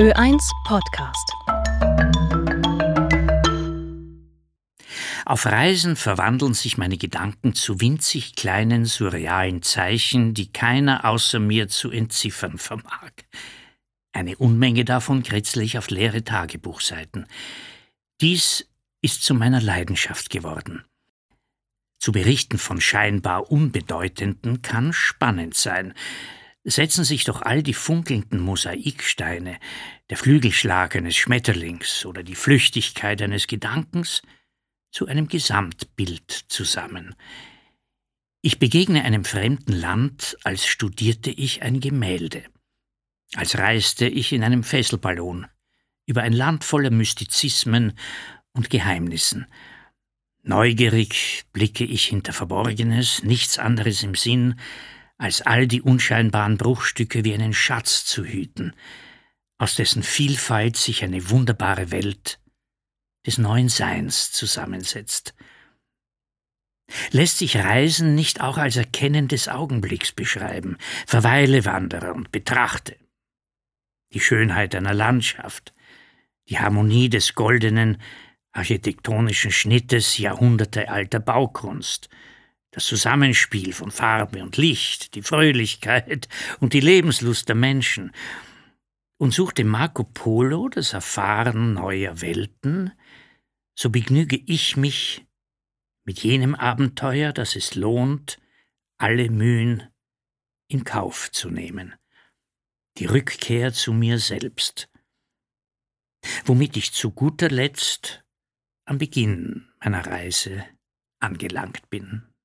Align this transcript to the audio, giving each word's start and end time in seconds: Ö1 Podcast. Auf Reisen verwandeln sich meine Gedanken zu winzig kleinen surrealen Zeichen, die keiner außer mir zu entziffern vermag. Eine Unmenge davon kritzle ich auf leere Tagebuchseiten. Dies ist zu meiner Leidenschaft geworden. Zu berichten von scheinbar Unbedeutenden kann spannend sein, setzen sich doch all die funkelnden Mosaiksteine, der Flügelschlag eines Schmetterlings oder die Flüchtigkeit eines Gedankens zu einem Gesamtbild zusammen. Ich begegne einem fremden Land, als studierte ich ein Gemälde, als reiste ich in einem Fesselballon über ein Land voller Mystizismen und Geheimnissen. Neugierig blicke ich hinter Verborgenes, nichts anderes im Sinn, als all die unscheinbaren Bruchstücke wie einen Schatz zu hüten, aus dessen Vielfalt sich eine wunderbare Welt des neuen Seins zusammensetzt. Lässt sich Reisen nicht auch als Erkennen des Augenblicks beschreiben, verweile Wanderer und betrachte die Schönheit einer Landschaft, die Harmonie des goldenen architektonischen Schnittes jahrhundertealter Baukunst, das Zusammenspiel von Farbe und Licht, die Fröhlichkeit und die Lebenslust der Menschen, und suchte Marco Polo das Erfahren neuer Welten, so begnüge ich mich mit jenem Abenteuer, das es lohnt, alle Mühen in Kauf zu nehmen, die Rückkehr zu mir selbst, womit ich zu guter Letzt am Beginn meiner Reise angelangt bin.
Ö1 0.00 0.50
Podcast. 0.64 1.30
Auf 5.26 5.44
Reisen 5.44 5.94
verwandeln 5.94 6.54
sich 6.54 6.78
meine 6.78 6.96
Gedanken 6.96 7.54
zu 7.54 7.82
winzig 7.82 8.34
kleinen 8.34 8.86
surrealen 8.86 9.60
Zeichen, 9.60 10.32
die 10.32 10.50
keiner 10.50 11.04
außer 11.04 11.38
mir 11.38 11.68
zu 11.68 11.90
entziffern 11.90 12.56
vermag. 12.56 13.10
Eine 14.12 14.38
Unmenge 14.38 14.86
davon 14.86 15.22
kritzle 15.22 15.64
ich 15.64 15.76
auf 15.76 15.90
leere 15.90 16.24
Tagebuchseiten. 16.24 17.26
Dies 18.22 18.70
ist 19.02 19.22
zu 19.22 19.34
meiner 19.34 19.60
Leidenschaft 19.60 20.30
geworden. 20.30 20.82
Zu 21.98 22.12
berichten 22.12 22.56
von 22.56 22.80
scheinbar 22.80 23.52
Unbedeutenden 23.52 24.62
kann 24.62 24.94
spannend 24.94 25.56
sein, 25.56 25.92
setzen 26.64 27.04
sich 27.04 27.24
doch 27.24 27.42
all 27.42 27.62
die 27.62 27.74
funkelnden 27.74 28.40
Mosaiksteine, 28.40 29.58
der 30.10 30.16
Flügelschlag 30.16 30.96
eines 30.96 31.16
Schmetterlings 31.16 32.04
oder 32.04 32.22
die 32.22 32.34
Flüchtigkeit 32.34 33.22
eines 33.22 33.46
Gedankens 33.46 34.22
zu 34.90 35.06
einem 35.06 35.28
Gesamtbild 35.28 36.30
zusammen. 36.48 37.14
Ich 38.42 38.58
begegne 38.58 39.04
einem 39.04 39.24
fremden 39.24 39.72
Land, 39.72 40.36
als 40.44 40.66
studierte 40.66 41.30
ich 41.30 41.62
ein 41.62 41.80
Gemälde, 41.80 42.44
als 43.34 43.58
reiste 43.58 44.06
ich 44.06 44.32
in 44.32 44.42
einem 44.42 44.64
Fesselballon 44.64 45.46
über 46.06 46.22
ein 46.22 46.32
Land 46.32 46.64
voller 46.64 46.90
Mystizismen 46.90 47.92
und 48.52 48.70
Geheimnissen. 48.70 49.46
Neugierig 50.42 51.44
blicke 51.52 51.84
ich 51.84 52.06
hinter 52.06 52.32
Verborgenes, 52.32 53.22
nichts 53.22 53.58
anderes 53.58 54.02
im 54.02 54.14
Sinn, 54.14 54.58
als 55.20 55.42
all 55.42 55.66
die 55.66 55.82
unscheinbaren 55.82 56.56
Bruchstücke 56.56 57.24
wie 57.24 57.34
einen 57.34 57.52
Schatz 57.52 58.06
zu 58.06 58.24
hüten, 58.24 58.74
aus 59.58 59.74
dessen 59.74 60.02
Vielfalt 60.02 60.78
sich 60.78 61.04
eine 61.04 61.28
wunderbare 61.28 61.90
Welt 61.90 62.40
des 63.26 63.36
neuen 63.36 63.68
Seins 63.68 64.32
zusammensetzt. 64.32 65.34
Lässt 67.10 67.36
sich 67.36 67.58
Reisen 67.58 68.14
nicht 68.14 68.40
auch 68.40 68.56
als 68.56 68.76
Erkennen 68.76 69.28
des 69.28 69.48
Augenblicks 69.48 70.12
beschreiben, 70.12 70.78
verweile 71.06 71.66
Wanderer 71.66 72.14
und 72.14 72.32
betrachte 72.32 72.96
die 74.14 74.20
Schönheit 74.20 74.74
einer 74.74 74.94
Landschaft, 74.94 75.74
die 76.48 76.58
Harmonie 76.58 77.10
des 77.10 77.34
goldenen 77.34 78.00
architektonischen 78.52 79.52
Schnittes 79.52 80.16
jahrhundertealter 80.16 81.20
Baukunst, 81.20 82.08
das 82.70 82.86
Zusammenspiel 82.86 83.72
von 83.72 83.90
Farbe 83.90 84.42
und 84.42 84.56
Licht, 84.56 85.14
die 85.14 85.22
Fröhlichkeit 85.22 86.28
und 86.60 86.72
die 86.72 86.80
Lebenslust 86.80 87.48
der 87.48 87.56
Menschen, 87.56 88.12
und 89.18 89.34
suchte 89.34 89.64
Marco 89.64 90.04
Polo 90.04 90.70
das 90.70 90.94
Erfahren 90.94 91.74
neuer 91.74 92.22
Welten, 92.22 92.92
so 93.74 93.90
begnüge 93.90 94.36
ich 94.36 94.78
mich 94.78 95.26
mit 96.04 96.20
jenem 96.20 96.54
Abenteuer, 96.54 97.32
das 97.32 97.54
es 97.54 97.74
lohnt, 97.74 98.40
alle 98.96 99.28
Mühen 99.30 99.82
in 100.68 100.84
Kauf 100.84 101.30
zu 101.32 101.50
nehmen, 101.50 101.94
die 102.96 103.06
Rückkehr 103.06 103.72
zu 103.72 103.92
mir 103.92 104.18
selbst, 104.18 104.88
womit 106.44 106.76
ich 106.76 106.92
zu 106.92 107.10
guter 107.10 107.50
Letzt 107.50 108.24
am 108.86 108.98
Beginn 108.98 109.70
meiner 109.80 110.06
Reise 110.06 110.64
angelangt 111.18 111.90
bin. 111.90 112.29